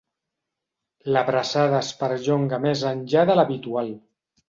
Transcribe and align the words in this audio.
L'abraçada 1.17 1.79
es 1.83 1.91
perllonga 2.01 2.61
més 2.67 2.85
enllà 2.97 3.31
de 3.33 3.41
l'habitual. 3.41 3.97